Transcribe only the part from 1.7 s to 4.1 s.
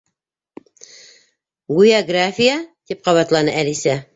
—Гүйәграфия? —тип ҡабатланы Әлисә.